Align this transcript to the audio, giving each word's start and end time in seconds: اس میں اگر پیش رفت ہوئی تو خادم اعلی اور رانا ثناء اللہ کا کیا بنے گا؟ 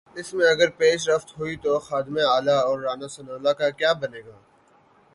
اس 0.15 0.33
میں 0.33 0.47
اگر 0.49 0.69
پیش 0.69 1.09
رفت 1.09 1.29
ہوئی 1.39 1.55
تو 1.55 1.79
خادم 1.79 2.17
اعلی 2.29 2.55
اور 2.59 2.79
رانا 2.79 3.07
ثناء 3.07 3.33
اللہ 3.33 3.49
کا 3.49 3.69
کیا 3.69 3.93
بنے 3.93 4.21
گا؟ 4.21 4.37